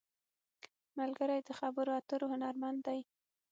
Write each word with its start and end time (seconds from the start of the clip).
ملګری 0.99 1.39
د 1.47 1.49
خبرو 1.59 1.91
اترو 1.99 2.25
هنرمند 2.33 2.79
دی 2.87 2.99